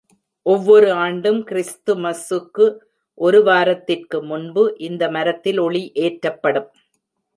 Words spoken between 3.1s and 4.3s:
ஒரு வாரத்திற்கு